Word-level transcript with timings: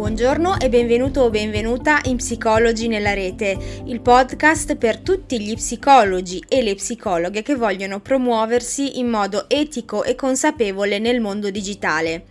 Buongiorno 0.00 0.58
e 0.58 0.70
benvenuto 0.70 1.20
o 1.20 1.28
benvenuta 1.28 2.00
in 2.04 2.16
Psicologi 2.16 2.88
nella 2.88 3.12
rete, 3.12 3.82
il 3.84 4.00
podcast 4.00 4.76
per 4.76 5.00
tutti 5.00 5.38
gli 5.38 5.54
psicologi 5.54 6.42
e 6.48 6.62
le 6.62 6.74
psicologhe 6.74 7.42
che 7.42 7.54
vogliono 7.54 8.00
promuoversi 8.00 8.98
in 8.98 9.08
modo 9.08 9.44
etico 9.46 10.02
e 10.02 10.14
consapevole 10.14 10.98
nel 10.98 11.20
mondo 11.20 11.50
digitale. 11.50 12.24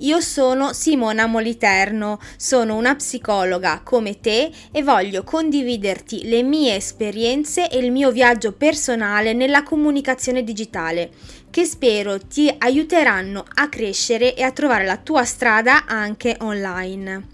Io 0.00 0.20
sono 0.20 0.74
Simona 0.74 1.24
Moliterno, 1.24 2.18
sono 2.36 2.76
una 2.76 2.94
psicologa 2.96 3.80
come 3.82 4.20
te 4.20 4.50
e 4.70 4.82
voglio 4.82 5.24
condividerti 5.24 6.28
le 6.28 6.42
mie 6.42 6.74
esperienze 6.76 7.70
e 7.70 7.78
il 7.78 7.90
mio 7.90 8.10
viaggio 8.10 8.52
personale 8.52 9.32
nella 9.32 9.62
comunicazione 9.62 10.44
digitale, 10.44 11.12
che 11.56 11.64
spero 11.64 12.18
ti 12.18 12.54
aiuteranno 12.58 13.42
a 13.54 13.70
crescere 13.70 14.34
e 14.34 14.42
a 14.42 14.50
trovare 14.50 14.84
la 14.84 14.98
tua 14.98 15.24
strada 15.24 15.86
anche 15.86 16.36
online. 16.40 17.28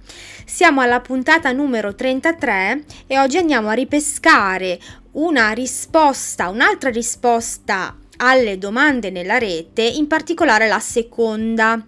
Siamo 0.45 0.81
alla 0.81 1.01
puntata 1.01 1.51
numero 1.51 1.97
33 1.97 2.85
e 3.09 3.19
oggi 3.19 3.39
andiamo 3.39 3.69
a 3.69 3.73
ripescare 3.73 4.79
una 5.15 5.51
risposta, 5.51 6.51
un'altra 6.51 6.91
risposta 6.91 7.99
alle 8.19 8.59
domande 8.59 9.11
nella 9.11 9.39
rete, 9.39 9.83
in 9.83 10.07
particolare 10.07 10.69
la 10.69 10.79
seconda 10.79 11.85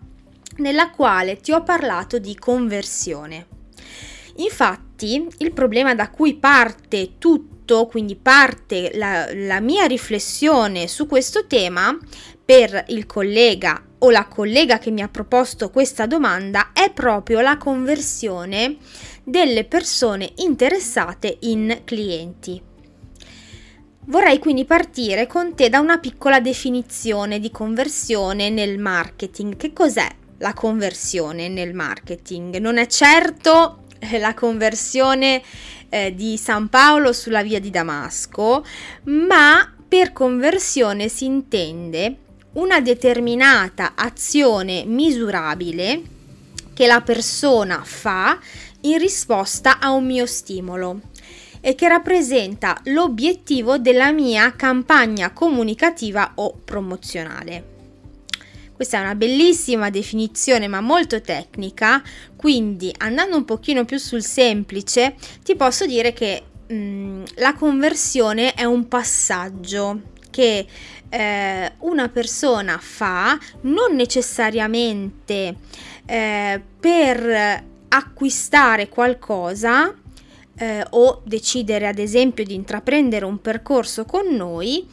nella 0.57 0.91
quale 0.91 1.37
ti 1.37 1.53
ho 1.53 1.63
parlato 1.63 2.19
di 2.19 2.35
conversione. 2.35 3.47
Infatti, 4.39 5.25
il 5.39 5.53
problema 5.53 5.95
da 5.95 6.11
cui 6.11 6.35
parte 6.35 7.13
tutto, 7.17 7.54
quindi 7.89 8.17
parte 8.17 8.91
la, 8.95 9.27
la 9.33 9.61
mia 9.61 9.87
riflessione 9.87 10.87
su 10.87 11.07
questo 11.07 11.47
tema 11.47 11.97
per 12.45 12.85
il 12.89 13.07
collega 13.07 13.83
o 13.99 14.11
la 14.11 14.27
collega 14.27 14.79
che 14.79 14.91
mi 14.91 15.01
ha 15.01 15.09
proposto 15.09 15.71
questa 15.71 16.07
domanda 16.07 16.73
è 16.73 16.93
proprio 16.93 17.41
la 17.41 17.57
conversione 17.57 18.77
delle 19.25 19.65
persone 19.65 20.33
interessate 20.37 21.39
in 21.41 21.81
clienti. 21.85 22.61
Vorrei 24.07 24.39
quindi 24.39 24.67
partire 24.67 25.27
con 25.27 25.55
te 25.55 25.71
da 25.71 25.81
una 25.81 25.99
piccola 25.99 26.39
definizione 26.39 27.41
di 27.41 27.51
conversione 27.51 28.51
nel 28.51 28.79
marketing. 28.79 29.57
Che 29.57 29.73
cos'è 29.73 30.09
la 30.39 30.53
conversione 30.53 31.49
nel 31.49 31.73
marketing. 31.73 32.59
Non 32.59 32.77
è 32.77 32.87
certo 32.87 33.85
eh, 33.99 34.19
la 34.19 34.35
conversione 34.35 35.43
eh, 35.95 36.13
di 36.13 36.37
San 36.37 36.69
Paolo 36.69 37.13
sulla 37.13 37.45
via 37.45 37.61
di 37.61 37.71
Damasco, 37.71 38.67
ma 39.05 39.73
per 39.87 40.13
conversione 40.13 41.07
si 41.07 41.25
intende 41.25 42.17
una 42.55 42.81
determinata 42.81 43.93
azione 43.95 44.83
misurabile 44.85 46.03
che 46.75 46.89
la 46.89 47.01
persona 47.01 47.83
fa 47.85 48.37
in 48.81 48.99
risposta 48.99 49.79
a 49.79 49.93
un 49.93 50.05
mio 50.05 50.27
stimolo 50.27 51.01
e 51.61 51.77
che 51.77 51.87
rappresenta 51.87 52.77
l'obiettivo 52.87 53.79
della 53.79 54.11
mia 54.11 54.53
campagna 54.57 55.31
comunicativa 55.31 56.33
o 56.35 56.59
promozionale. 56.65 57.74
Questa 58.85 59.01
è 59.01 59.07
una 59.07 59.15
bellissima 59.15 59.89
definizione 59.89 60.69
ma 60.69 60.83
molto 60.83 61.23
tecnica, 61.23 62.03
quindi 62.37 62.95
andando 62.99 63.35
un 63.35 63.47
pochino 63.47 63.87
più 63.87 63.97
sul 63.97 64.23
semplice 64.23 65.15
ti 65.43 65.57
posso 65.57 65.87
dire 65.87 66.13
che 66.13 66.43
mh, 66.67 66.75
mm, 66.75 67.23
la 67.37 67.55
conversione 67.55 68.53
è 68.53 68.65
un 68.65 68.87
passaggio 68.87 70.03
che 70.31 70.67
eh, 71.09 71.73
una 71.79 72.09
persona 72.11 72.77
fa 72.79 73.39
non 73.63 73.95
necessariamente 73.95 75.55
eh, 76.05 76.63
per 76.79 77.65
acquistare 77.89 78.91
qualcosa 78.91 79.95
eh, 80.59 80.85
o 80.91 81.23
decidere 81.25 81.87
ad 81.87 81.99
esempio 81.99 82.45
di 82.45 82.53
intraprendere 82.53 83.25
un 83.25 83.41
percorso 83.41 84.05
con 84.05 84.27
noi, 84.27 84.87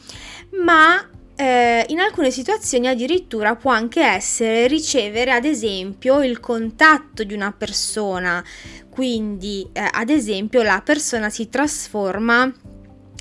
ma 0.64 1.10
eh, 1.36 1.84
in 1.88 1.98
alcune 1.98 2.30
situazioni 2.30 2.88
addirittura 2.88 3.56
può 3.56 3.70
anche 3.70 4.00
essere 4.00 4.66
ricevere 4.66 5.32
ad 5.32 5.44
esempio 5.44 6.22
il 6.22 6.40
contatto 6.40 7.24
di 7.24 7.34
una 7.34 7.52
persona, 7.52 8.44
quindi 8.90 9.66
eh, 9.72 9.88
ad 9.90 10.10
esempio 10.10 10.62
la 10.62 10.82
persona 10.84 11.30
si 11.30 11.48
trasforma 11.48 12.52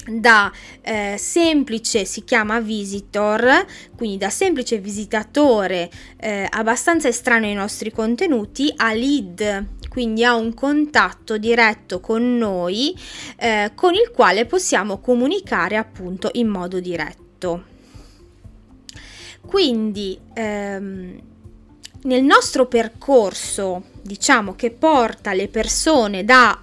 da 0.08 0.52
eh, 0.82 1.16
semplice 1.18 2.06
si 2.06 2.24
chiama 2.24 2.60
visitor, 2.60 3.66
quindi 3.96 4.18
da 4.18 4.30
semplice 4.30 4.80
visitatore 4.80 5.90
eh, 6.18 6.48
abbastanza 6.50 7.08
estraneo 7.08 7.50
ai 7.50 7.56
nostri 7.56 7.92
contenuti 7.92 8.74
a 8.76 8.94
lead, 8.94 9.68
quindi 9.90 10.24
a 10.24 10.36
un 10.36 10.54
contatto 10.54 11.38
diretto 11.38 12.00
con 12.00 12.38
noi 12.38 12.96
eh, 13.38 13.72
con 13.76 13.94
il 13.94 14.12
quale 14.14 14.46
possiamo 14.46 15.00
comunicare 15.00 15.78
appunto 15.78 16.30
in 16.34 16.48
modo 16.48 16.80
diretto. 16.80 17.71
Quindi 19.46 20.20
ehm, 20.34 21.22
nel 22.04 22.24
nostro 22.24 22.68
percorso, 22.68 23.84
diciamo 24.02 24.56
che 24.56 24.72
porta 24.72 25.34
le 25.34 25.48
persone 25.48 26.24
da 26.24 26.60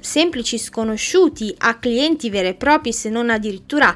semplici 0.00 0.58
sconosciuti 0.58 1.54
a 1.58 1.78
clienti 1.78 2.30
veri 2.30 2.48
e 2.48 2.54
propri, 2.54 2.92
se 2.92 3.08
non 3.08 3.30
addirittura 3.30 3.94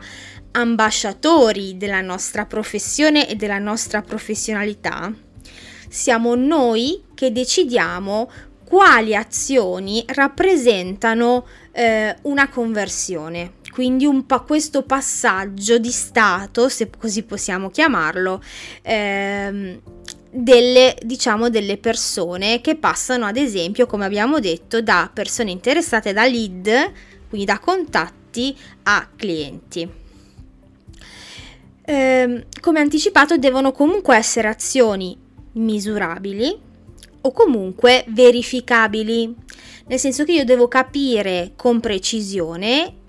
ambasciatori 0.52 1.76
della 1.76 2.00
nostra 2.00 2.44
professione 2.44 3.28
e 3.28 3.36
della 3.36 3.58
nostra 3.58 4.02
professionalità, 4.02 5.12
siamo 5.88 6.34
noi 6.34 7.04
che 7.14 7.32
decidiamo 7.32 8.30
quali 8.64 9.14
azioni 9.14 10.02
rappresentano 10.06 11.46
eh, 11.72 12.16
una 12.22 12.48
conversione 12.48 13.60
quindi 13.72 14.06
pa- 14.26 14.40
questo 14.40 14.82
passaggio 14.82 15.78
di 15.78 15.90
stato, 15.90 16.68
se 16.68 16.90
così 16.96 17.22
possiamo 17.22 17.70
chiamarlo, 17.70 18.42
ehm, 18.82 19.80
delle, 20.30 20.94
diciamo, 21.02 21.48
delle 21.48 21.78
persone 21.78 22.60
che 22.60 22.76
passano 22.76 23.24
ad 23.24 23.36
esempio, 23.38 23.86
come 23.86 24.04
abbiamo 24.04 24.40
detto, 24.40 24.82
da 24.82 25.10
persone 25.12 25.50
interessate 25.50 26.12
da 26.12 26.26
lead, 26.26 26.92
quindi 27.28 27.46
da 27.46 27.58
contatti 27.58 28.54
a 28.84 29.08
clienti. 29.16 29.88
Ehm, 31.84 32.44
come 32.60 32.80
anticipato 32.80 33.38
devono 33.38 33.72
comunque 33.72 34.16
essere 34.16 34.48
azioni 34.48 35.16
misurabili 35.52 36.58
o 37.22 37.32
comunque 37.32 38.04
verificabili, 38.08 39.34
nel 39.86 39.98
senso 39.98 40.24
che 40.24 40.32
io 40.32 40.44
devo 40.44 40.68
capire 40.68 41.52
con 41.56 41.80
precisione 41.80 43.00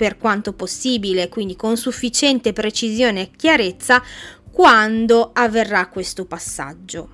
per 0.00 0.16
quanto 0.16 0.54
possibile, 0.54 1.28
quindi 1.28 1.56
con 1.56 1.76
sufficiente 1.76 2.54
precisione 2.54 3.20
e 3.20 3.30
chiarezza, 3.36 4.02
quando 4.50 5.32
avverrà 5.34 5.88
questo 5.88 6.24
passaggio. 6.24 7.10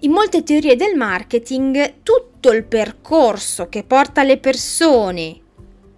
In 0.00 0.10
molte 0.10 0.42
teorie 0.42 0.74
del 0.74 0.96
marketing 0.96 1.96
tutto 2.02 2.50
il 2.50 2.64
percorso 2.64 3.68
che 3.68 3.84
porta 3.84 4.22
le 4.22 4.38
persone 4.38 5.38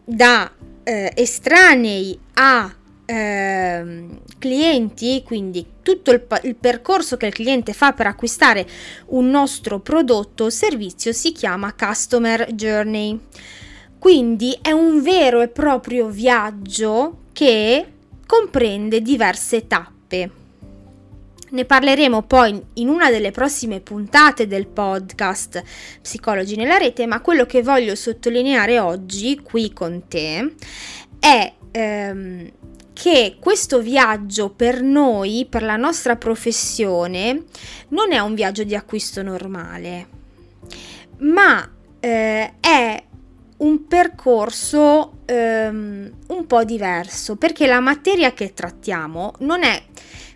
da 0.04 0.52
eh, 0.82 1.12
estranei 1.14 2.18
a 2.32 2.74
eh, 3.06 4.06
clienti, 4.36 5.22
quindi 5.24 5.64
tutto 5.80 6.10
il, 6.10 6.26
il, 6.42 6.56
percorso 6.56 7.16
che 7.16 7.26
il 7.26 7.32
cliente 7.32 7.72
fa 7.72 7.92
per 7.92 8.08
acquistare 8.08 8.66
un 9.10 9.30
nostro 9.30 9.78
prodotto 9.78 10.46
o 10.46 10.50
servizio 10.50 11.12
si 11.12 11.30
chiama 11.30 11.72
Customer 11.72 12.52
Journey. 12.52 13.20
Quindi 14.04 14.58
è 14.60 14.70
un 14.70 15.00
vero 15.00 15.40
e 15.40 15.48
proprio 15.48 16.08
viaggio 16.08 17.20
che 17.32 17.86
comprende 18.26 19.00
diverse 19.00 19.66
tappe. 19.66 20.30
Ne 21.48 21.64
parleremo 21.64 22.20
poi 22.24 22.62
in 22.74 22.90
una 22.90 23.10
delle 23.10 23.30
prossime 23.30 23.80
puntate 23.80 24.46
del 24.46 24.66
podcast 24.66 25.62
Psicologi 26.02 26.54
nella 26.54 26.76
rete, 26.76 27.06
ma 27.06 27.22
quello 27.22 27.46
che 27.46 27.62
voglio 27.62 27.94
sottolineare 27.94 28.78
oggi 28.78 29.40
qui 29.40 29.72
con 29.72 30.02
te 30.06 30.52
è 31.18 31.54
ehm, 31.70 32.50
che 32.92 33.36
questo 33.40 33.80
viaggio 33.80 34.50
per 34.50 34.82
noi, 34.82 35.46
per 35.48 35.62
la 35.62 35.76
nostra 35.76 36.16
professione, 36.16 37.44
non 37.88 38.12
è 38.12 38.18
un 38.18 38.34
viaggio 38.34 38.64
di 38.64 38.74
acquisto 38.74 39.22
normale, 39.22 40.06
ma 41.20 41.66
eh, 42.00 42.52
è 42.60 43.02
un 43.56 43.86
percorso 43.86 45.18
um, 45.26 46.10
un 46.28 46.46
po' 46.46 46.64
diverso 46.64 47.36
perché 47.36 47.66
la 47.66 47.80
materia 47.80 48.32
che 48.32 48.52
trattiamo 48.52 49.34
non 49.40 49.62
è 49.62 49.82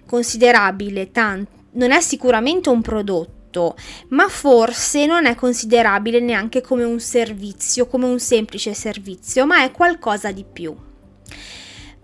considerabile 0.07 1.11
tanto, 1.11 1.51
non 1.73 1.91
è 1.91 2.01
sicuramente 2.01 2.69
un 2.69 2.81
prodotto, 2.81 3.77
ma 4.09 4.29
forse 4.29 5.07
non 5.07 5.27
è 5.27 5.35
considerabile 5.35 6.21
neanche 6.21 6.61
come 6.61 6.85
un 6.85 7.01
servizio, 7.01 7.87
come 7.87 8.07
un 8.07 8.19
semplice 8.19 8.73
servizio, 8.73 9.47
ma 9.47 9.63
è 9.63 9.71
qualcosa 9.71 10.33
di 10.33 10.45
più. 10.51 10.75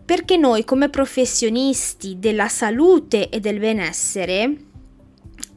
Perché 0.04 0.36
noi 0.36 0.64
come 0.64 0.90
professionisti 0.90 2.18
della 2.18 2.48
salute 2.48 3.30
e 3.30 3.40
del 3.40 3.58
benessere 3.58 4.56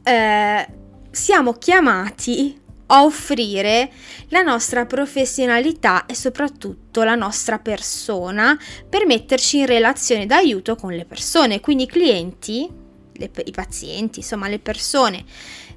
eh, 0.02 0.68
siamo 1.10 1.52
chiamati 1.52 2.58
offrire 2.88 3.90
la 4.28 4.42
nostra 4.42 4.86
professionalità 4.86 6.06
e 6.06 6.14
soprattutto 6.14 7.02
la 7.02 7.14
nostra 7.14 7.58
persona 7.58 8.58
per 8.88 9.06
metterci 9.06 9.58
in 9.58 9.66
relazione 9.66 10.26
d'aiuto 10.26 10.76
con 10.76 10.92
le 10.92 11.04
persone, 11.04 11.60
quindi 11.60 11.84
i 11.84 11.86
clienti, 11.86 12.68
le, 13.12 13.30
i 13.44 13.50
pazienti, 13.50 14.20
insomma 14.20 14.48
le 14.48 14.58
persone 14.58 15.24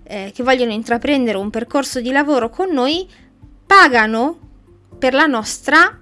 eh, 0.04 0.32
che 0.34 0.44
vogliono 0.44 0.72
intraprendere 0.72 1.38
un 1.38 1.50
percorso 1.50 2.02
di 2.02 2.12
lavoro 2.12 2.50
con 2.50 2.72
noi 2.72 3.08
pagano 3.66 4.40
per 4.98 5.14
la 5.14 5.26
nostra 5.26 6.00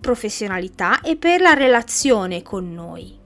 professionalità 0.00 1.00
e 1.00 1.16
per 1.16 1.40
la 1.40 1.52
relazione 1.52 2.42
con 2.42 2.72
noi. 2.72 3.18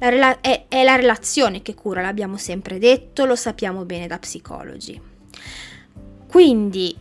La 0.00 0.08
rela- 0.08 0.40
è, 0.40 0.66
è 0.68 0.82
la 0.82 0.96
relazione 0.96 1.62
che 1.62 1.74
cura, 1.74 2.02
l'abbiamo 2.02 2.36
sempre 2.36 2.78
detto, 2.78 3.24
lo 3.24 3.36
sappiamo 3.36 3.84
bene 3.84 4.06
da 4.06 4.18
psicologi. 4.18 5.12
Quindi, 6.34 6.92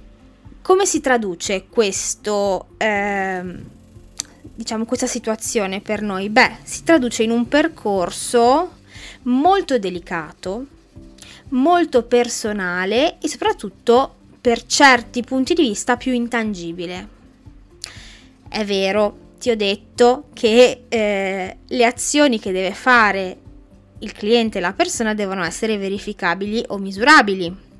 come 0.61 0.85
si 0.85 1.01
traduce 1.01 1.65
questo, 1.67 2.67
eh, 2.77 3.41
diciamo, 4.53 4.85
questa 4.85 5.07
situazione 5.07 5.81
per 5.81 6.03
noi? 6.03 6.29
Beh, 6.29 6.57
si 6.61 6.83
traduce 6.83 7.23
in 7.23 7.31
un 7.31 7.47
percorso 7.47 8.73
molto 9.23 9.79
delicato, 9.79 10.67
molto 11.49 12.03
personale 12.03 13.17
e 13.19 13.27
soprattutto 13.27 14.13
per 14.39 14.67
certi 14.67 15.23
punti 15.23 15.55
di 15.55 15.63
vista 15.63 15.97
più 15.97 16.13
intangibile. 16.13 17.07
È 18.47 18.63
vero, 18.63 19.17
ti 19.39 19.49
ho 19.49 19.55
detto 19.55 20.25
che 20.33 20.83
eh, 20.87 21.57
le 21.65 21.85
azioni 21.85 22.39
che 22.39 22.51
deve 22.51 22.75
fare 22.75 23.37
il 23.97 24.11
cliente, 24.11 24.59
la 24.59 24.73
persona, 24.73 25.15
devono 25.15 25.43
essere 25.43 25.79
verificabili 25.79 26.65
o 26.67 26.77
misurabili. 26.77 27.71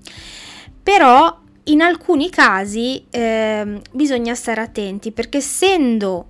Però 0.81 1.41
in 1.65 1.81
alcuni 1.81 2.29
casi 2.29 3.05
eh, 3.09 3.81
bisogna 3.91 4.35
stare 4.35 4.61
attenti 4.61 5.11
perché 5.11 5.37
essendo 5.37 6.27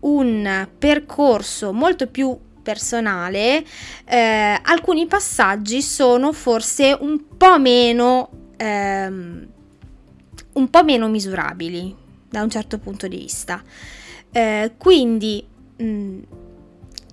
un 0.00 0.68
percorso 0.78 1.72
molto 1.72 2.06
più 2.06 2.36
personale, 2.62 3.64
eh, 4.04 4.60
alcuni 4.62 5.06
passaggi 5.06 5.82
sono 5.82 6.32
forse 6.32 6.96
un 7.00 7.36
po' 7.36 7.58
meno 7.58 8.30
ehm, 8.56 9.46
un 10.52 10.70
po' 10.70 10.84
meno 10.84 11.08
misurabili 11.08 11.94
da 12.28 12.42
un 12.42 12.50
certo 12.50 12.78
punto 12.78 13.08
di 13.08 13.16
vista. 13.16 13.62
Eh, 14.30 14.72
quindi 14.76 15.44
mh, 15.76 15.84
mm, 15.84 16.18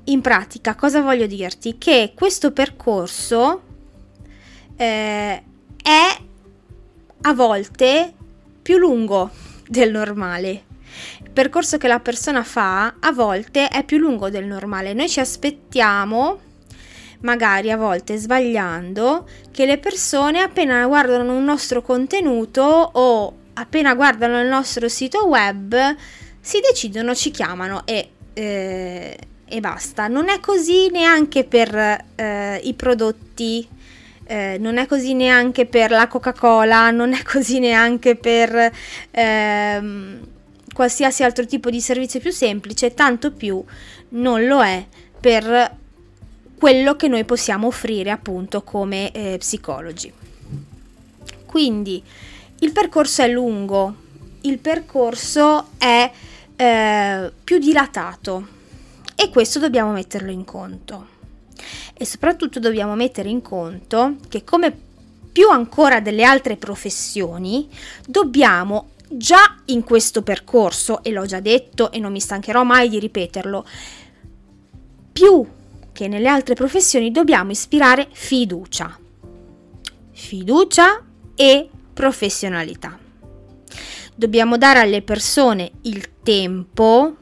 in 0.06 0.21
pratica 0.21 0.75
cosa 0.75 1.01
voglio 1.01 1.25
dirti? 1.25 1.77
Che 1.77 2.12
questo 2.15 2.51
percorso 2.51 3.62
eh, 4.75 5.44
è 5.81 6.17
a 7.27 7.33
volte 7.33 8.13
più 8.62 8.77
lungo 8.77 9.31
del 9.68 9.92
normale. 9.92 10.63
Il 11.24 11.31
percorso 11.31 11.77
che 11.77 11.88
la 11.88 12.00
persona 12.00 12.44
fa 12.44 12.95
a 13.00 13.12
volte 13.12 13.68
è 13.68 13.83
più 13.83 13.98
lungo 13.98 14.30
del 14.30 14.45
normale. 14.45 14.94
Noi 14.94 15.10
ci 15.10 15.19
aspettiamo, 15.19 16.39
magari 17.22 17.72
a 17.72 17.77
volte 17.77 18.18
sbagliando, 18.18 19.27
che 19.51 19.66
le 19.66 19.80
persone 19.80 20.39
appena 20.39 20.86
guardano 20.86 21.36
un 21.36 21.44
nostro 21.44 21.81
contenuto 21.81 22.62
o 22.62 23.36
appena 23.54 23.95
guardano 23.95 24.39
il 24.39 24.48
nostro 24.48 24.88
sito 24.88 25.27
web 25.27 25.75
si 26.39 26.60
decidono, 26.60 27.16
ci 27.16 27.31
chiamano 27.31 27.88
e, 27.88 28.10
eh, 28.33 29.18
e 29.45 29.60
basta. 29.60 30.07
Non 30.07 30.30
è 30.30 30.39
così 30.39 30.89
neanche 30.92 31.44
per 31.44 31.75
eh, 32.16 32.60
i 32.63 32.74
prodotti 32.75 33.68
eh, 34.25 34.57
non 34.60 34.77
è 34.77 34.86
così 34.88 35.13
neanche 35.13 35.66
per 35.66 35.92
la 35.92 36.07
Coca-Cola, 36.07 36.92
non 36.92 37.13
è 37.13 37.22
così 37.24 37.60
neanche 37.60 38.16
per 38.16 38.72
ehm, 39.12 40.19
qualsiasi 40.74 41.24
altro 41.24 41.45
tipo 41.45 41.69
di 41.69 41.80
servizio 41.80 42.19
più 42.19 42.31
semplice, 42.31 42.94
tanto 42.94 43.31
più 43.31 43.63
non 44.10 44.45
lo 44.45 44.63
è 44.63 44.86
per 45.19 45.77
quello 46.57 46.95
che 46.95 47.07
noi 47.07 47.24
possiamo 47.25 47.68
offrire 47.68 48.12
appunto 48.12 48.63
come 48.63 49.12
eh, 49.12 49.38
psicologi. 49.38 50.12
Quindi 51.45 52.04
il 52.60 52.72
percorso 52.72 53.22
è 53.22 53.27
lungo, 53.27 53.95
il 54.42 54.57
percorso 54.57 55.69
è 55.77 56.12
eh, 56.56 57.31
più 57.44 57.57
dilatato 57.57 58.48
e 59.16 59.30
questo 59.30 59.60
dobbiamo 59.60 59.92
metterlo 59.92 60.31
in 60.31 60.44
conto 60.44 61.13
e 61.97 62.06
soprattutto 62.06 62.59
dobbiamo 62.59 62.95
mettere 62.95 63.30
in 63.30 63.42
conto 63.42 64.18
che 64.27 64.44
come 64.44 64.75
più 65.31 65.50
ancora 65.50 66.00
delle 66.00 66.24
altre 66.24 66.57
professioni 66.57 67.69
dobbiamo 68.06 68.92
già 69.09 69.57
in 69.65 69.83
questo 69.83 70.21
percorso, 70.21 71.03
e 71.03 71.12
l'ho 71.12 71.25
già 71.25 71.39
detto 71.39 71.92
e 71.92 72.00
non 72.00 72.12
mi 72.12 72.19
stancherò 72.19 72.63
mai 72.63 72.89
di 72.89 73.00
ripeterlo, 73.00 73.65
più 75.12 75.45
che 75.92 76.07
nelle 76.07 76.27
altre 76.27 76.56
professioni 76.56 77.12
dobbiamo 77.12 77.51
ispirare 77.51 78.07
fiducia. 78.12 78.98
Fiducia 80.12 81.03
e 81.36 81.69
professionalità. 81.94 82.98
Dobbiamo 84.13 84.57
dare 84.57 84.80
alle 84.80 85.01
persone 85.01 85.71
il 85.81 86.21
tempo 86.24 87.15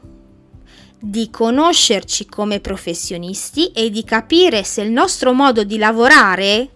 di 1.06 1.28
conoscerci 1.28 2.24
come 2.24 2.60
professionisti 2.60 3.72
e 3.72 3.90
di 3.90 4.04
capire 4.04 4.64
se 4.64 4.80
il 4.80 4.90
nostro 4.90 5.34
modo 5.34 5.62
di 5.62 5.76
lavorare, 5.76 6.70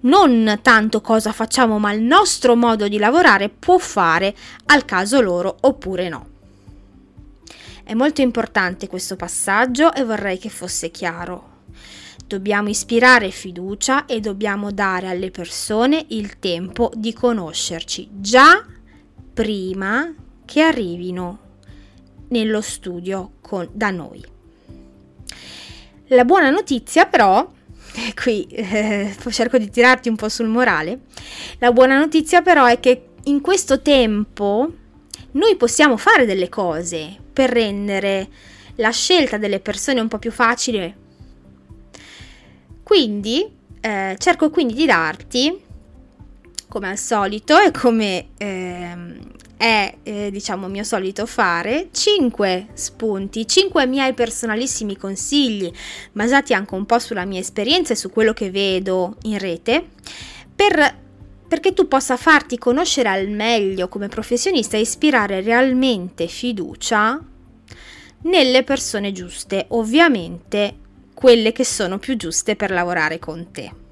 non 0.00 0.60
tanto 0.62 1.02
cosa 1.02 1.32
facciamo, 1.32 1.78
ma 1.78 1.92
il 1.92 2.00
nostro 2.00 2.56
modo 2.56 2.88
di 2.88 2.96
lavorare 2.96 3.50
può 3.50 3.76
fare 3.76 4.34
al 4.66 4.86
caso 4.86 5.20
loro 5.20 5.58
oppure 5.60 6.08
no. 6.08 6.26
È 7.84 7.92
molto 7.92 8.22
importante 8.22 8.86
questo 8.86 9.16
passaggio 9.16 9.92
e 9.92 10.02
vorrei 10.02 10.38
che 10.38 10.48
fosse 10.48 10.90
chiaro. 10.90 11.56
Dobbiamo 12.26 12.70
ispirare 12.70 13.30
fiducia 13.30 14.06
e 14.06 14.20
dobbiamo 14.20 14.70
dare 14.70 15.08
alle 15.08 15.30
persone 15.30 16.06
il 16.08 16.38
tempo 16.38 16.90
di 16.94 17.12
conoscerci 17.12 18.08
già 18.12 18.64
prima 19.34 20.10
che 20.46 20.62
arrivino 20.62 21.47
nello 22.28 22.60
studio 22.60 23.32
con, 23.40 23.68
da 23.72 23.90
noi. 23.90 24.24
La 26.08 26.24
buona 26.24 26.50
notizia 26.50 27.06
però, 27.06 27.46
e 27.94 28.14
qui 28.14 28.46
eh, 28.46 29.14
cerco 29.30 29.58
di 29.58 29.70
tirarti 29.70 30.08
un 30.08 30.16
po' 30.16 30.28
sul 30.28 30.48
morale, 30.48 31.00
la 31.58 31.72
buona 31.72 31.98
notizia 31.98 32.42
però 32.42 32.64
è 32.66 32.80
che 32.80 33.08
in 33.24 33.40
questo 33.40 33.82
tempo 33.82 34.72
noi 35.32 35.56
possiamo 35.56 35.96
fare 35.96 36.24
delle 36.24 36.48
cose 36.48 37.16
per 37.32 37.50
rendere 37.50 38.28
la 38.76 38.90
scelta 38.90 39.36
delle 39.36 39.60
persone 39.60 40.00
un 40.00 40.08
po' 40.08 40.18
più 40.18 40.30
facile. 40.30 40.96
Quindi 42.82 43.46
eh, 43.80 44.16
cerco 44.18 44.50
quindi 44.50 44.74
di 44.74 44.86
darti, 44.86 45.62
come 46.68 46.88
al 46.88 46.98
solito 46.98 47.58
e 47.58 47.70
come 47.70 48.28
eh, 48.38 48.96
è 49.58 49.92
eh, 50.04 50.30
diciamo 50.30 50.68
mio 50.68 50.84
solito 50.84 51.26
fare 51.26 51.88
5 51.90 52.68
spunti, 52.72 53.46
5 53.46 53.86
miei 53.86 54.14
personalissimi 54.14 54.96
consigli 54.96 55.70
basati 56.12 56.54
anche 56.54 56.74
un 56.74 56.86
po' 56.86 57.00
sulla 57.00 57.24
mia 57.24 57.40
esperienza 57.40 57.92
e 57.92 57.96
su 57.96 58.10
quello 58.10 58.32
che 58.32 58.50
vedo 58.50 59.16
in 59.22 59.36
rete 59.38 59.84
per, 60.54 60.96
perché 61.48 61.74
tu 61.74 61.88
possa 61.88 62.16
farti 62.16 62.56
conoscere 62.56 63.08
al 63.08 63.28
meglio 63.28 63.88
come 63.88 64.06
professionista 64.06 64.76
e 64.76 64.80
ispirare 64.80 65.40
realmente 65.40 66.28
fiducia 66.28 67.20
nelle 68.20 68.62
persone 68.62 69.12
giuste, 69.12 69.66
ovviamente 69.70 70.76
quelle 71.14 71.50
che 71.50 71.64
sono 71.64 71.98
più 71.98 72.16
giuste 72.16 72.54
per 72.54 72.70
lavorare 72.70 73.18
con 73.18 73.50
te. 73.50 73.86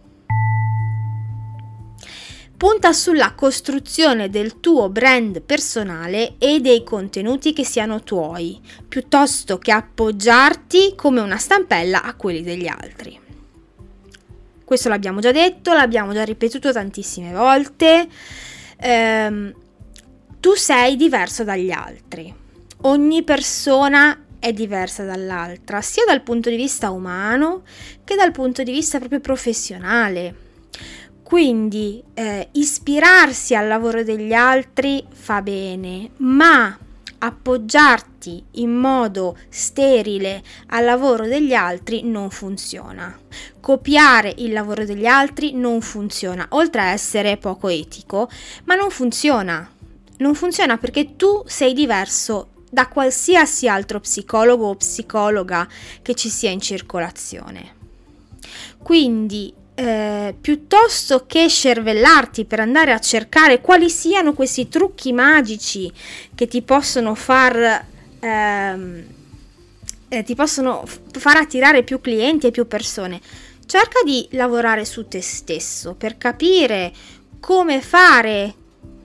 Punta 2.56 2.94
sulla 2.94 3.34
costruzione 3.34 4.30
del 4.30 4.60
tuo 4.60 4.88
brand 4.88 5.42
personale 5.42 6.36
e 6.38 6.60
dei 6.60 6.84
contenuti 6.84 7.52
che 7.52 7.66
siano 7.66 8.02
tuoi, 8.02 8.58
piuttosto 8.88 9.58
che 9.58 9.72
appoggiarti 9.72 10.94
come 10.96 11.20
una 11.20 11.36
stampella 11.36 12.02
a 12.02 12.14
quelli 12.14 12.42
degli 12.42 12.66
altri. 12.66 13.20
Questo 14.64 14.88
l'abbiamo 14.88 15.20
già 15.20 15.32
detto, 15.32 15.74
l'abbiamo 15.74 16.14
già 16.14 16.24
ripetuto 16.24 16.72
tantissime 16.72 17.30
volte. 17.34 18.08
Ehm, 18.78 19.54
tu 20.40 20.54
sei 20.54 20.96
diverso 20.96 21.44
dagli 21.44 21.70
altri. 21.70 22.34
Ogni 22.82 23.22
persona 23.22 24.24
è 24.38 24.54
diversa 24.54 25.04
dall'altra, 25.04 25.82
sia 25.82 26.04
dal 26.06 26.22
punto 26.22 26.48
di 26.48 26.56
vista 26.56 26.88
umano 26.90 27.64
che 28.02 28.14
dal 28.14 28.32
punto 28.32 28.62
di 28.62 28.72
vista 28.72 28.98
proprio 28.98 29.20
professionale 29.20 30.44
quindi 31.26 32.00
eh, 32.14 32.50
ispirarsi 32.52 33.56
al 33.56 33.66
lavoro 33.66 34.04
degli 34.04 34.32
altri 34.32 35.04
fa 35.10 35.42
bene, 35.42 36.10
ma 36.18 36.78
appoggiarti 37.18 38.44
in 38.52 38.72
modo 38.72 39.36
sterile 39.48 40.40
al 40.68 40.84
lavoro 40.84 41.26
degli 41.26 41.52
altri 41.52 42.04
non 42.04 42.30
funziona. 42.30 43.18
Copiare 43.58 44.34
il 44.36 44.52
lavoro 44.52 44.84
degli 44.84 45.06
altri 45.06 45.52
non 45.52 45.80
funziona, 45.80 46.46
oltre 46.50 46.82
a 46.82 46.90
essere 46.92 47.38
poco 47.38 47.66
etico, 47.66 48.30
ma 48.66 48.76
non 48.76 48.90
funziona. 48.90 49.68
Non 50.18 50.34
funziona 50.36 50.78
perché 50.78 51.16
tu 51.16 51.42
sei 51.44 51.72
diverso 51.72 52.50
da 52.70 52.86
qualsiasi 52.86 53.66
altro 53.66 53.98
psicologo 53.98 54.68
o 54.68 54.76
psicologa 54.76 55.66
che 56.02 56.14
ci 56.14 56.28
sia 56.28 56.50
in 56.50 56.60
circolazione. 56.60 57.74
Quindi 58.80 59.52
eh, 59.78 60.34
piuttosto 60.40 61.26
che 61.26 61.48
scervellarti 61.48 62.46
per 62.46 62.60
andare 62.60 62.92
a 62.92 62.98
cercare 62.98 63.60
quali 63.60 63.90
siano 63.90 64.32
questi 64.32 64.68
trucchi 64.68 65.12
magici 65.12 65.92
che 66.34 66.48
ti 66.48 66.62
possono 66.62 67.14
far 67.14 67.84
ehm, 68.18 69.04
eh, 70.08 70.22
ti 70.22 70.34
possono 70.34 70.82
far 71.18 71.36
attirare 71.36 71.82
più 71.82 72.00
clienti 72.00 72.46
e 72.46 72.50
più 72.50 72.66
persone. 72.66 73.20
Cerca 73.66 74.00
di 74.02 74.26
lavorare 74.30 74.86
su 74.86 75.08
te 75.08 75.20
stesso 75.20 75.94
per 75.94 76.16
capire 76.16 76.92
come 77.38 77.82
fare 77.82 78.54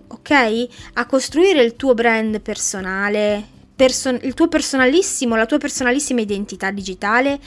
ok 0.08 0.68
a 0.94 1.06
costruire 1.06 1.63
il 1.63 1.75
tuo 1.75 1.94
brand 1.94 2.40
personale 2.40 3.46
person- 3.75 4.20
il 4.22 4.34
tuo 4.34 4.48
personalissimo 4.48 5.36
la 5.36 5.46
tua 5.46 5.58
personalissima 5.58 6.22
identità 6.22 6.72
digitale 6.72 7.40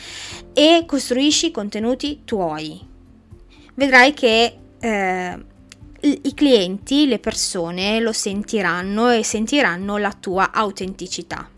e 0.52 0.85
costruisci 0.87 1.50
contenuti 1.50 2.23
tuoi 2.25 2.93
vedrai 3.75 4.14
che 4.14 4.57
eh, 4.78 5.45
i 6.00 6.35
clienti, 6.35 7.07
le 7.07 7.19
persone 7.19 8.00
lo 8.00 8.12
sentiranno 8.12 9.11
e 9.11 9.25
sentiranno 9.25 9.97
la 9.97 10.12
tua 10.12 10.52
autenticità. 10.52 11.49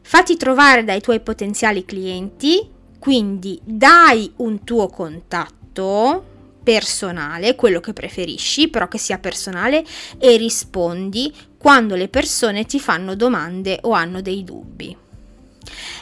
Fatti 0.00 0.36
trovare 0.36 0.84
dai 0.84 1.00
tuoi 1.00 1.20
potenziali 1.20 1.84
clienti, 1.84 2.70
quindi 2.98 3.60
dai 3.62 4.32
un 4.36 4.64
tuo 4.64 4.88
contatto 4.88 6.32
personale, 6.62 7.54
quello 7.54 7.80
che 7.80 7.92
preferisci, 7.92 8.68
però 8.68 8.88
che 8.88 8.98
sia 8.98 9.18
personale 9.18 9.84
e 10.18 10.36
rispondi 10.36 11.32
quando 11.58 11.94
le 11.94 12.08
persone 12.08 12.64
ti 12.64 12.80
fanno 12.80 13.14
domande 13.14 13.78
o 13.82 13.92
hanno 13.92 14.22
dei 14.22 14.42
dubbi. 14.44 15.03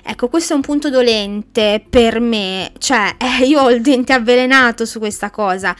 Ecco, 0.04 0.28
questo 0.28 0.52
è 0.52 0.56
un 0.56 0.62
punto 0.62 0.90
dolente 0.90 1.84
per 1.88 2.20
me, 2.20 2.72
cioè 2.78 3.14
eh, 3.18 3.44
io 3.46 3.62
ho 3.62 3.70
il 3.70 3.80
dente 3.80 4.12
avvelenato 4.12 4.84
su 4.84 4.98
questa 4.98 5.30
cosa, 5.30 5.74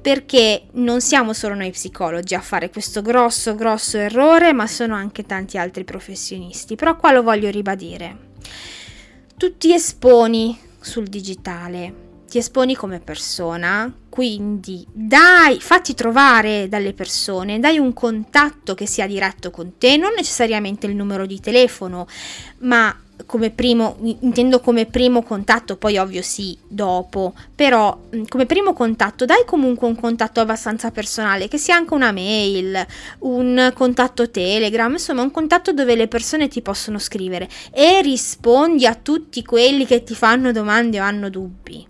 perché 0.00 0.66
non 0.72 1.00
siamo 1.00 1.32
solo 1.32 1.54
noi 1.54 1.70
psicologi 1.70 2.34
a 2.34 2.40
fare 2.40 2.70
questo 2.70 3.02
grosso, 3.02 3.54
grosso 3.54 3.98
errore, 3.98 4.52
ma 4.52 4.66
sono 4.66 4.94
anche 4.94 5.24
tanti 5.24 5.58
altri 5.58 5.84
professionisti, 5.84 6.74
però 6.74 6.96
qua 6.96 7.12
lo 7.12 7.22
voglio 7.22 7.50
ribadire. 7.50 8.26
Tu 9.36 9.56
ti 9.56 9.72
esponi 9.72 10.58
sul 10.80 11.06
digitale, 11.06 12.06
ti 12.28 12.38
esponi 12.38 12.74
come 12.74 13.00
persona, 13.00 13.92
quindi 14.08 14.84
dai, 14.92 15.60
fatti 15.60 15.94
trovare 15.94 16.68
dalle 16.68 16.92
persone, 16.92 17.58
dai 17.58 17.78
un 17.78 17.92
contatto 17.92 18.74
che 18.74 18.86
sia 18.86 19.06
diretto 19.06 19.50
con 19.50 19.78
te, 19.78 19.96
non 19.96 20.12
necessariamente 20.14 20.86
il 20.86 20.94
numero 20.94 21.24
di 21.24 21.40
telefono, 21.40 22.06
ma 22.58 22.94
come 23.26 23.50
primo, 23.50 23.96
intendo 24.20 24.60
come 24.60 24.86
primo 24.86 25.22
contatto, 25.22 25.76
poi 25.76 25.98
ovvio 25.98 26.22
sì, 26.22 26.56
dopo, 26.66 27.34
però 27.54 27.98
mm, 28.14 28.24
come 28.28 28.46
primo 28.46 28.72
contatto 28.72 29.24
dai 29.24 29.44
comunque 29.44 29.86
un 29.86 29.96
contatto 29.96 30.40
abbastanza 30.40 30.90
personale, 30.90 31.48
che 31.48 31.58
sia 31.58 31.76
anche 31.76 31.94
una 31.94 32.12
mail, 32.12 32.86
un 33.20 33.72
contatto 33.74 34.30
Telegram, 34.30 34.90
insomma 34.92 35.22
un 35.22 35.30
contatto 35.30 35.72
dove 35.72 35.94
le 35.94 36.08
persone 36.08 36.48
ti 36.48 36.62
possono 36.62 36.98
scrivere 36.98 37.48
e 37.72 38.00
rispondi 38.02 38.86
a 38.86 38.94
tutti 38.94 39.42
quelli 39.44 39.86
che 39.86 40.02
ti 40.02 40.14
fanno 40.14 40.52
domande 40.52 41.00
o 41.00 41.04
hanno 41.04 41.28
dubbi. 41.28 41.86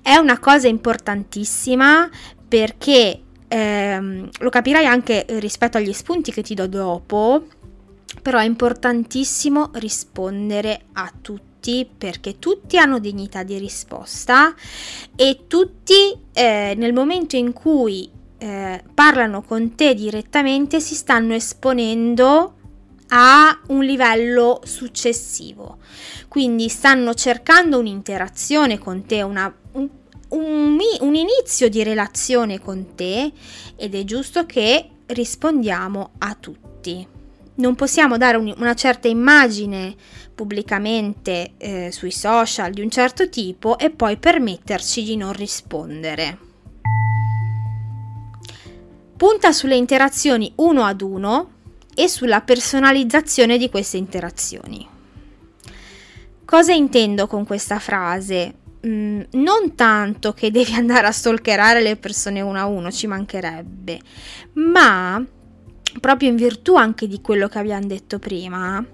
È 0.00 0.16
una 0.16 0.38
cosa 0.38 0.66
importantissima 0.66 2.10
perché 2.48 3.20
ehm, 3.46 4.28
lo 4.40 4.50
capirai 4.50 4.84
anche 4.84 5.24
rispetto 5.28 5.76
agli 5.76 5.92
spunti 5.92 6.32
che 6.32 6.42
ti 6.42 6.54
do 6.54 6.66
dopo 6.66 7.44
però 8.20 8.38
è 8.38 8.44
importantissimo 8.44 9.70
rispondere 9.74 10.82
a 10.92 11.12
tutti 11.20 11.88
perché 11.96 12.38
tutti 12.38 12.76
hanno 12.76 12.98
dignità 12.98 13.44
di 13.44 13.56
risposta 13.56 14.54
e 15.14 15.44
tutti 15.46 16.12
eh, 16.32 16.74
nel 16.76 16.92
momento 16.92 17.36
in 17.36 17.52
cui 17.52 18.10
eh, 18.38 18.82
parlano 18.92 19.42
con 19.42 19.76
te 19.76 19.94
direttamente 19.94 20.80
si 20.80 20.96
stanno 20.96 21.34
esponendo 21.34 22.54
a 23.08 23.60
un 23.68 23.84
livello 23.84 24.60
successivo. 24.64 25.78
Quindi 26.26 26.68
stanno 26.68 27.14
cercando 27.14 27.78
un'interazione 27.78 28.78
con 28.78 29.04
te, 29.04 29.22
una, 29.22 29.54
un, 29.72 29.88
un, 30.30 30.78
un, 31.00 31.14
inizio 31.14 31.68
di 31.68 31.82
relazione 31.82 32.58
con 32.58 32.94
te 32.94 33.30
ed 33.76 33.94
è 33.94 34.02
giusto 34.04 34.46
che 34.46 34.88
rispondiamo 35.06 36.10
a 36.18 36.34
tutti 36.34 37.06
non 37.56 37.74
possiamo 37.74 38.16
dare 38.16 38.36
un, 38.36 38.52
una 38.56 38.74
certa 38.74 39.08
immagine 39.08 39.94
pubblicamente 40.34 41.52
eh, 41.58 41.90
sui 41.92 42.10
social 42.10 42.72
di 42.72 42.80
un 42.80 42.90
certo 42.90 43.28
tipo 43.28 43.78
e 43.78 43.90
poi 43.90 44.16
permetterci 44.16 45.02
di 45.02 45.16
non 45.16 45.32
rispondere. 45.32 46.38
Punta 49.16 49.52
sulle 49.52 49.76
interazioni 49.76 50.52
uno 50.56 50.84
ad 50.84 51.00
uno 51.00 51.50
e 51.94 52.08
sulla 52.08 52.40
personalizzazione 52.40 53.58
di 53.58 53.68
queste 53.70 53.96
interazioni. 53.96 54.88
Cosa 56.44 56.72
intendo 56.72 57.26
con 57.26 57.46
questa 57.46 57.78
frase? 57.78 58.54
Mm, 58.84 59.20
non 59.32 59.74
tanto 59.76 60.32
che 60.32 60.50
devi 60.50 60.74
andare 60.74 61.06
a 61.06 61.12
stalkerare 61.12 61.80
le 61.80 61.96
persone 61.96 62.40
uno 62.40 62.58
a 62.58 62.66
uno, 62.66 62.90
ci 62.90 63.06
mancherebbe, 63.06 64.00
ma 64.54 65.24
proprio 66.00 66.28
in 66.28 66.36
virtù 66.36 66.76
anche 66.76 67.06
di 67.06 67.20
quello 67.20 67.48
che 67.48 67.58
abbiamo 67.58 67.86
detto 67.86 68.18
prima, 68.18 68.84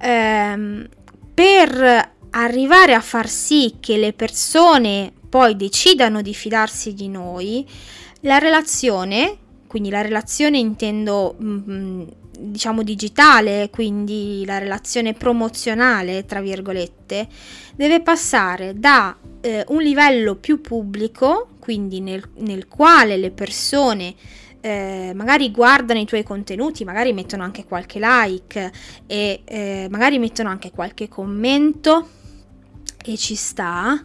ehm, 0.00 0.88
per 1.34 2.12
arrivare 2.30 2.94
a 2.94 3.00
far 3.00 3.28
sì 3.28 3.76
che 3.80 3.96
le 3.96 4.12
persone 4.12 5.12
poi 5.28 5.56
decidano 5.56 6.22
di 6.22 6.34
fidarsi 6.34 6.94
di 6.94 7.08
noi, 7.08 7.66
la 8.20 8.38
relazione, 8.38 9.36
quindi 9.66 9.90
la 9.90 10.00
relazione 10.00 10.58
intendo 10.58 11.36
mh, 11.38 11.62
mm, 11.70 12.02
diciamo 12.38 12.82
digitale, 12.82 13.68
quindi 13.70 14.44
la 14.46 14.58
relazione 14.58 15.12
promozionale, 15.12 16.24
tra 16.24 16.40
virgolette, 16.40 17.28
deve 17.74 18.00
passare 18.00 18.74
da 18.78 19.16
eh, 19.40 19.64
un 19.68 19.82
livello 19.82 20.36
più 20.36 20.60
pubblico, 20.60 21.48
quindi 21.58 22.00
nel, 22.00 22.22
nel 22.38 22.66
quale 22.68 23.16
le 23.16 23.30
persone 23.30 24.14
eh, 24.60 25.12
magari 25.14 25.50
guardano 25.50 26.00
i 26.00 26.04
tuoi 26.04 26.22
contenuti, 26.22 26.84
magari 26.84 27.12
mettono 27.12 27.42
anche 27.42 27.64
qualche 27.64 27.98
like 28.00 28.72
e 29.06 29.42
eh, 29.44 29.86
magari 29.90 30.18
mettono 30.18 30.48
anche 30.48 30.70
qualche 30.70 31.08
commento 31.08 32.08
e 33.04 33.16
ci 33.16 33.34
sta. 33.34 34.02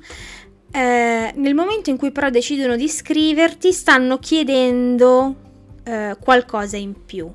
Eh, 0.71 1.31
nel 1.35 1.53
momento 1.53 1.89
in 1.89 1.97
cui 1.97 2.11
però 2.11 2.29
decidono 2.29 2.75
di 2.75 2.89
scriverti 2.89 3.71
stanno 3.71 4.17
chiedendo 4.17 5.35
eh, 5.83 6.17
qualcosa 6.19 6.77
in 6.77 7.05
più 7.05 7.31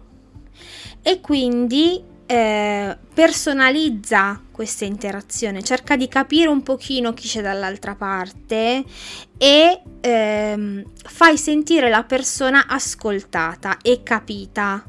e 1.03 1.21
quindi 1.21 2.03
eh, 2.31 2.95
personalizza 3.15 4.39
questa 4.53 4.85
interazione, 4.85 5.63
cerca 5.63 5.97
di 5.97 6.09
capire 6.09 6.49
un 6.49 6.63
pochino 6.63 7.15
chi 7.15 7.27
c'è 7.27 7.41
dall'altra 7.41 7.95
parte 7.95 8.85
e 9.39 9.83
ehm, 9.99 10.85
fai 11.05 11.39
sentire 11.39 11.89
la 11.89 12.05
persona 12.05 12.67
ascoltata 12.67 13.79
e 13.81 14.03
capita 14.03 14.85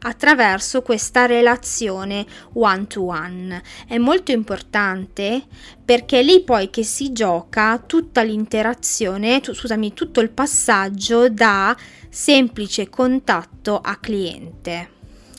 attraverso 0.00 0.82
questa 0.82 1.24
relazione 1.24 2.26
one 2.52 2.86
to 2.88 3.06
one. 3.06 3.62
È 3.86 3.96
molto 3.96 4.32
importante 4.32 5.44
perché 5.82 6.20
è 6.20 6.22
lì 6.22 6.42
poi 6.42 6.68
che 6.68 6.82
si 6.82 7.12
gioca 7.12 7.78
tutta 7.78 8.22
l'interazione, 8.22 9.40
tu, 9.40 9.54
scusami, 9.54 9.94
tutto 9.94 10.20
il 10.20 10.28
passaggio 10.28 11.30
da 11.30 11.74
semplice 12.10 12.90
contatto 12.90 13.80
a 13.80 13.96
cliente. 13.96 14.93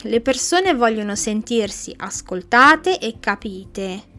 Le 0.06 0.20
persone 0.20 0.74
vogliono 0.74 1.14
sentirsi 1.14 1.92
ascoltate 1.96 2.98
e 2.98 3.16
capite. 3.18 4.14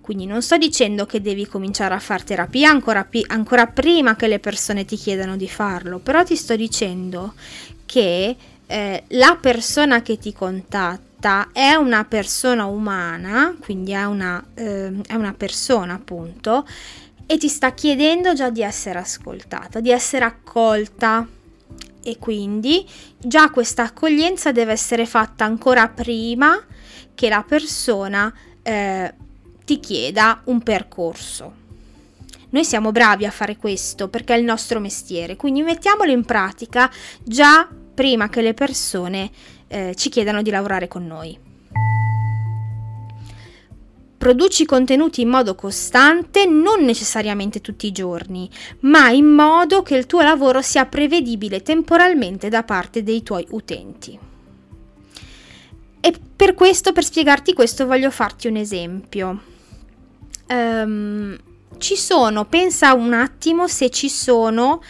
Quindi 0.00 0.26
non 0.26 0.42
sto 0.42 0.56
dicendo 0.56 1.06
che 1.06 1.20
devi 1.20 1.46
cominciare 1.46 1.94
a 1.94 1.98
fare 1.98 2.24
terapia 2.24 2.70
ancora, 2.70 3.04
pi- 3.04 3.24
ancora 3.28 3.66
prima 3.66 4.16
che 4.16 4.26
le 4.26 4.38
persone 4.38 4.84
ti 4.84 4.96
chiedano 4.96 5.36
di 5.36 5.48
farlo, 5.48 5.98
però 5.98 6.24
ti 6.24 6.36
sto 6.36 6.56
dicendo 6.56 7.34
che 7.86 8.36
eh, 8.66 9.04
la 9.08 9.38
persona 9.40 10.02
che 10.02 10.18
ti 10.18 10.32
contatta 10.32 11.50
è 11.52 11.74
una 11.74 12.04
persona 12.04 12.64
umana, 12.66 13.56
quindi 13.60 13.92
è 13.92 14.04
una, 14.04 14.42
eh, 14.54 14.92
è 15.06 15.14
una 15.14 15.34
persona 15.34 15.94
appunto, 15.94 16.66
e 17.26 17.36
ti 17.36 17.48
sta 17.48 17.72
chiedendo 17.72 18.32
già 18.32 18.50
di 18.50 18.62
essere 18.62 18.98
ascoltata, 18.98 19.80
di 19.80 19.90
essere 19.90 20.24
accolta 20.24 21.26
e 22.02 22.18
quindi 22.18 22.86
già 23.18 23.50
questa 23.50 23.84
accoglienza 23.84 24.52
deve 24.52 24.72
essere 24.72 25.06
fatta 25.06 25.44
ancora 25.44 25.88
prima 25.88 26.58
che 27.14 27.28
la 27.28 27.44
persona 27.46 28.32
eh, 28.62 29.14
ti 29.64 29.80
chieda 29.80 30.40
un 30.44 30.62
percorso. 30.62 31.58
Noi 32.50 32.64
siamo 32.64 32.90
bravi 32.90 33.26
a 33.26 33.30
fare 33.30 33.56
questo 33.56 34.08
perché 34.08 34.34
è 34.34 34.38
il 34.38 34.44
nostro 34.44 34.80
mestiere, 34.80 35.36
quindi 35.36 35.62
mettiamolo 35.62 36.10
in 36.10 36.24
pratica 36.24 36.90
già 37.22 37.68
prima 37.94 38.28
che 38.28 38.42
le 38.42 38.54
persone 38.54 39.30
eh, 39.68 39.94
ci 39.94 40.08
chiedano 40.08 40.42
di 40.42 40.50
lavorare 40.50 40.88
con 40.88 41.06
noi. 41.06 41.49
Produci 44.20 44.66
contenuti 44.66 45.22
in 45.22 45.30
modo 45.30 45.54
costante, 45.54 46.44
non 46.44 46.84
necessariamente 46.84 47.62
tutti 47.62 47.86
i 47.86 47.90
giorni, 47.90 48.50
ma 48.80 49.08
in 49.08 49.24
modo 49.24 49.80
che 49.80 49.96
il 49.96 50.04
tuo 50.04 50.20
lavoro 50.20 50.60
sia 50.60 50.84
prevedibile 50.84 51.62
temporalmente 51.62 52.50
da 52.50 52.62
parte 52.62 53.02
dei 53.02 53.22
tuoi 53.22 53.46
utenti. 53.52 54.18
E 56.00 56.14
per 56.36 56.52
questo, 56.52 56.92
per 56.92 57.02
spiegarti 57.02 57.54
questo, 57.54 57.86
voglio 57.86 58.10
farti 58.10 58.46
un 58.46 58.56
esempio. 58.56 59.42
Um, 60.48 61.38
ci 61.78 61.96
sono, 61.96 62.44
pensa 62.44 62.92
un 62.92 63.14
attimo 63.14 63.68
se 63.68 63.88
ci 63.88 64.10
sono 64.10 64.82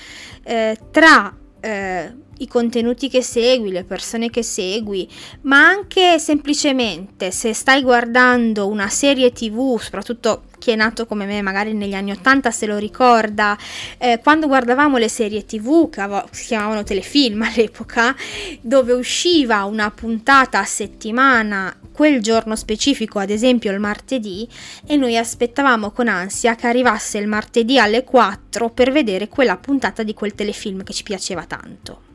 eh, 0.42 0.76
tra 0.90 1.32
eh, 1.60 2.14
i 2.40 2.48
contenuti 2.48 3.08
che 3.08 3.22
segui, 3.22 3.70
le 3.70 3.84
persone 3.84 4.30
che 4.30 4.42
segui, 4.42 5.08
ma 5.42 5.66
anche 5.66 6.18
semplicemente 6.18 7.30
se 7.30 7.52
stai 7.52 7.82
guardando 7.82 8.66
una 8.66 8.88
serie 8.88 9.32
tv, 9.32 9.78
soprattutto 9.78 10.42
chi 10.60 10.70
è 10.70 10.76
nato 10.76 11.06
come 11.06 11.24
me 11.26 11.42
magari 11.42 11.72
negli 11.72 11.94
anni 11.94 12.12
80 12.12 12.50
se 12.50 12.66
lo 12.66 12.76
ricorda, 12.76 13.58
eh, 13.98 14.20
quando 14.22 14.46
guardavamo 14.46 14.98
le 14.98 15.08
serie 15.08 15.44
tv 15.44 15.88
che 15.90 16.06
si 16.30 16.46
chiamavano 16.46 16.84
telefilm 16.84 17.42
all'epoca, 17.50 18.14
dove 18.60 18.92
usciva 18.92 19.64
una 19.64 19.90
puntata 19.90 20.60
a 20.60 20.64
settimana 20.64 21.74
quel 21.92 22.22
giorno 22.22 22.56
specifico, 22.56 23.18
ad 23.18 23.30
esempio 23.30 23.72
il 23.72 23.80
martedì, 23.80 24.48
e 24.86 24.96
noi 24.96 25.16
aspettavamo 25.16 25.90
con 25.90 26.08
ansia 26.08 26.54
che 26.54 26.66
arrivasse 26.66 27.18
il 27.18 27.26
martedì 27.26 27.78
alle 27.78 28.04
4 28.04 28.70
per 28.70 28.92
vedere 28.92 29.28
quella 29.28 29.56
puntata 29.56 30.02
di 30.02 30.14
quel 30.14 30.34
telefilm 30.34 30.82
che 30.82 30.92
ci 30.92 31.02
piaceva 31.02 31.44
tanto. 31.44 32.09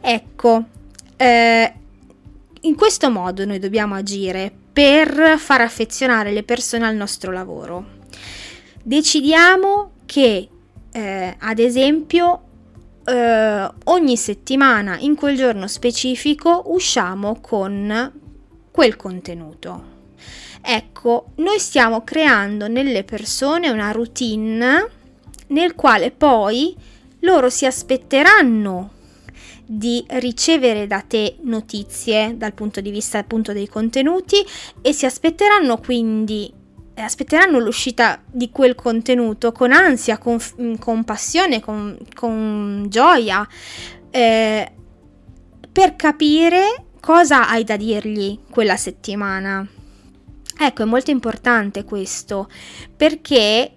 Ecco, 0.00 0.64
eh, 1.16 1.72
in 2.62 2.74
questo 2.74 3.10
modo 3.10 3.44
noi 3.44 3.58
dobbiamo 3.58 3.94
agire 3.94 4.52
per 4.72 5.36
far 5.38 5.60
affezionare 5.60 6.32
le 6.32 6.42
persone 6.42 6.86
al 6.86 6.96
nostro 6.96 7.30
lavoro. 7.30 8.00
Decidiamo 8.82 9.92
che, 10.06 10.48
eh, 10.90 11.36
ad 11.38 11.58
esempio, 11.58 12.40
eh, 13.04 13.70
ogni 13.84 14.16
settimana 14.16 14.96
in 14.98 15.14
quel 15.14 15.36
giorno 15.36 15.66
specifico 15.66 16.62
usciamo 16.66 17.40
con 17.40 18.12
quel 18.70 18.96
contenuto. 18.96 19.90
Ecco, 20.60 21.32
noi 21.36 21.58
stiamo 21.58 22.04
creando 22.04 22.68
nelle 22.68 23.02
persone 23.04 23.68
una 23.68 23.90
routine 23.90 24.88
nel 25.48 25.74
quale 25.74 26.12
poi 26.12 26.74
loro 27.20 27.50
si 27.50 27.66
aspetteranno 27.66 28.90
di 29.74 30.04
ricevere 30.06 30.86
da 30.86 31.00
te 31.00 31.36
notizie 31.42 32.36
dal 32.36 32.52
punto 32.52 32.82
di 32.82 32.90
vista 32.90 33.18
appunto 33.18 33.54
dei 33.54 33.68
contenuti 33.68 34.36
e 34.82 34.92
si 34.92 35.06
aspetteranno 35.06 35.78
quindi 35.78 36.52
eh, 36.92 37.00
aspetteranno 37.00 37.58
l'uscita 37.58 38.20
di 38.30 38.50
quel 38.50 38.74
contenuto 38.74 39.50
con 39.50 39.72
ansia, 39.72 40.18
con, 40.18 40.38
mm, 40.60 40.74
con 40.74 41.04
passione, 41.04 41.60
con, 41.60 41.96
con 42.14 42.84
gioia, 42.88 43.48
eh, 44.10 44.72
per 45.72 45.96
capire 45.96 46.84
cosa 47.00 47.48
hai 47.48 47.64
da 47.64 47.76
dirgli 47.76 48.38
quella 48.50 48.76
settimana. 48.76 49.66
Ecco, 50.58 50.82
è 50.82 50.86
molto 50.86 51.10
importante 51.10 51.84
questo 51.84 52.46
perché 52.94 53.74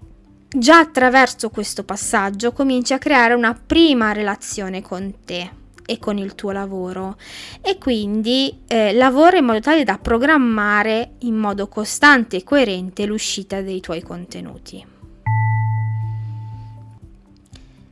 già 0.49 0.79
attraverso 0.79 1.49
questo 1.49 1.85
passaggio 1.85 2.51
cominci 2.51 2.91
a 2.91 2.97
creare 2.97 3.33
una 3.33 3.53
prima 3.53 4.11
relazione 4.11 4.81
con 4.81 5.13
te 5.23 5.63
e 5.85 5.99
con 5.99 6.17
il 6.17 6.35
tuo 6.35 6.51
lavoro 6.51 7.17
e 7.61 7.77
quindi 7.77 8.61
eh, 8.67 8.93
lavora 8.93 9.37
in 9.37 9.45
modo 9.45 9.59
tale 9.59 9.83
da 9.83 9.97
programmare 9.97 11.13
in 11.19 11.35
modo 11.35 11.67
costante 11.67 12.37
e 12.37 12.43
coerente 12.43 13.05
l'uscita 13.05 13.61
dei 13.61 13.79
tuoi 13.79 14.01
contenuti. 14.01 14.85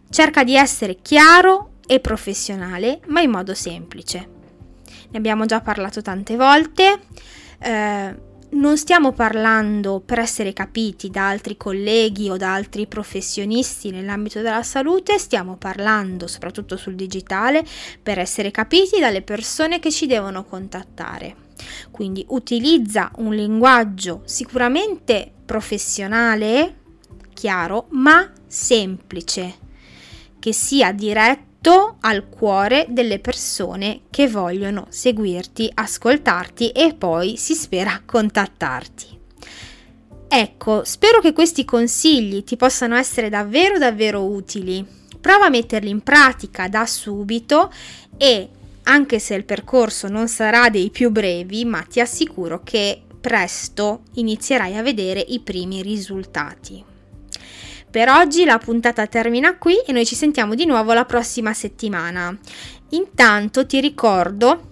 Cerca 0.09 0.43
di 0.43 0.55
essere 0.55 0.97
chiaro 1.01 1.71
e 1.87 1.99
professionale, 1.99 2.99
ma 3.07 3.21
in 3.21 3.31
modo 3.31 3.53
semplice. 3.53 4.29
Ne 5.09 5.17
abbiamo 5.17 5.45
già 5.45 5.61
parlato 5.61 6.01
tante 6.01 6.35
volte. 6.35 6.99
Eh, 7.59 8.31
non 8.53 8.77
stiamo 8.77 9.11
parlando 9.11 10.01
per 10.03 10.19
essere 10.19 10.53
capiti 10.53 11.09
da 11.09 11.27
altri 11.27 11.57
colleghi 11.57 12.29
o 12.29 12.37
da 12.37 12.53
altri 12.53 12.87
professionisti 12.87 13.91
nell'ambito 13.91 14.41
della 14.41 14.63
salute, 14.63 15.17
stiamo 15.17 15.57
parlando 15.57 16.27
soprattutto 16.27 16.77
sul 16.77 16.95
digitale 16.95 17.65
per 18.01 18.19
essere 18.19 18.51
capiti 18.51 18.99
dalle 18.99 19.21
persone 19.21 19.79
che 19.79 19.91
ci 19.91 20.05
devono 20.05 20.43
contattare. 20.43 21.35
Quindi 21.91 22.25
utilizza 22.29 23.11
un 23.17 23.33
linguaggio 23.33 24.21
sicuramente 24.25 25.31
professionale, 25.45 26.77
chiaro, 27.33 27.87
ma 27.89 28.31
semplice, 28.47 29.55
che 30.39 30.53
sia 30.53 30.91
diretto 30.91 31.52
diretto 31.63 31.95
al 32.01 32.27
cuore 32.27 32.87
delle 32.89 33.19
persone 33.19 34.01
che 34.09 34.27
vogliono 34.27 34.87
seguirti, 34.89 35.71
ascoltarti 35.73 36.71
e 36.71 36.93
poi 36.93 37.37
si 37.37 37.53
spera 37.53 38.01
contattarti. 38.03 39.21
Ecco, 40.27 40.83
spero 40.83 41.21
che 41.21 41.31
questi 41.31 41.63
consigli 41.63 42.43
ti 42.43 42.57
possano 42.57 42.95
essere 42.95 43.29
davvero 43.29 43.77
davvero 43.77 44.25
utili. 44.25 44.85
Prova 45.21 45.45
a 45.45 45.49
metterli 45.49 45.89
in 45.89 46.01
pratica 46.01 46.67
da 46.67 46.85
subito 46.85 47.71
e 48.17 48.49
anche 48.83 49.19
se 49.19 49.35
il 49.35 49.45
percorso 49.45 50.09
non 50.09 50.27
sarà 50.27 50.69
dei 50.69 50.89
più 50.89 51.11
brevi, 51.11 51.63
ma 51.63 51.81
ti 51.83 52.01
assicuro 52.01 52.61
che 52.61 53.03
presto 53.21 54.01
inizierai 54.15 54.75
a 54.75 54.81
vedere 54.81 55.23
i 55.25 55.39
primi 55.39 55.81
risultati. 55.81 56.91
Per 57.93 58.09
oggi 58.09 58.43
la 58.43 58.57
puntata 58.57 59.05
termina 59.05 59.55
qui 59.55 59.75
e 59.85 59.91
noi 59.91 60.03
ci 60.03 60.15
sentiamo 60.15 60.55
di 60.55 60.65
nuovo 60.65 60.93
la 60.93 61.05
prossima 61.05 61.53
settimana. 61.53 62.35
Intanto 62.89 63.67
ti 63.67 63.79
ricordo 63.79 64.71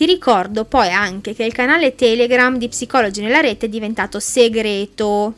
Ti 0.00 0.06
ricordo 0.06 0.64
poi 0.64 0.88
anche 0.88 1.34
che 1.34 1.44
il 1.44 1.52
canale 1.52 1.94
Telegram 1.94 2.56
di 2.56 2.68
Psicologi 2.68 3.20
nella 3.20 3.40
rete 3.40 3.66
è 3.66 3.68
diventato 3.68 4.18
segreto. 4.18 5.34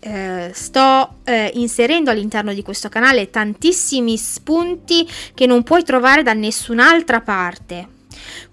Eh, 0.00 0.50
sto 0.54 1.16
eh, 1.24 1.50
inserendo 1.56 2.10
all'interno 2.10 2.54
di 2.54 2.62
questo 2.62 2.88
canale 2.88 3.28
tantissimi 3.28 4.16
spunti 4.16 5.06
che 5.34 5.44
non 5.44 5.62
puoi 5.62 5.84
trovare 5.84 6.22
da 6.22 6.32
nessun'altra 6.32 7.20
parte. 7.20 7.97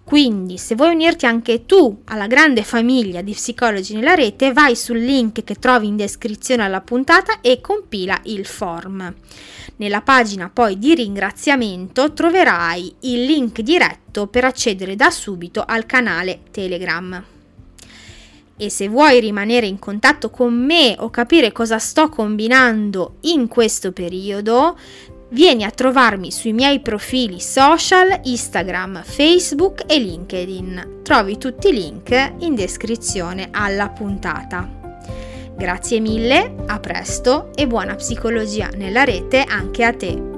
Quindi, 0.04 0.58
se 0.58 0.76
vuoi 0.76 0.94
unirti 0.94 1.26
anche 1.26 1.66
tu 1.66 2.02
alla 2.06 2.28
grande 2.28 2.64
famiglia 2.64 3.22
di 3.22 3.34
psicologi 3.34 3.96
nella 3.96 4.14
rete, 4.14 4.54
vai 4.54 4.76
sul 4.76 5.00
link 5.00 5.44
che 5.44 5.56
trovi 5.56 5.88
in 5.88 5.96
descrizione 5.96 6.64
alla 6.64 6.82
puntata 6.82 7.42
e 7.42 7.60
compila 7.62 8.20
il 8.26 8.46
form. 8.46 9.14
Nella 9.78 10.02
pagina 10.02 10.50
poi 10.50 10.78
di 10.78 10.96
ringraziamento 10.96 12.14
troverai 12.14 12.96
il 13.02 13.26
link 13.26 13.62
diretto 13.62 14.28
per 14.28 14.46
accedere 14.46 14.96
da 14.96 15.10
subito 15.10 15.64
al 15.66 15.86
canale 15.86 16.42
Telegram. 16.52 17.24
E 18.58 18.70
se 18.70 18.88
vuoi 18.88 19.20
rimanere 19.20 19.66
in 19.66 19.80
contatto 19.80 20.30
con 20.30 20.54
me 20.54 20.96
o 20.98 21.10
capire 21.10 21.52
cosa 21.52 21.78
sto 21.78 22.08
combinando 22.08 23.16
in 23.22 23.50
questo 23.50 23.92
periodo, 23.92 24.78
vieni 25.36 25.66
a 25.66 25.70
trovarmi 25.70 26.32
sui 26.32 26.54
miei 26.54 26.80
profili 26.80 27.42
social 27.42 28.22
Instagram, 28.24 29.04
Facebook 29.04 29.84
e 29.86 30.00
LinkedIn. 30.00 31.02
Trovi 31.04 31.38
tutti 31.38 31.68
i 31.68 31.74
link 31.74 32.36
in 32.40 32.56
descrizione 32.56 33.50
alla 33.52 33.90
puntata. 33.90 34.68
Grazie 35.58 36.00
mille, 36.00 36.56
a 36.66 36.80
presto 36.80 37.52
e 37.54 37.68
buona 37.68 37.96
psicologia 37.96 38.70
nella 38.76 39.04
rete 39.04 39.44
anche 39.46 39.84
a 39.84 39.94
te. 39.94 40.35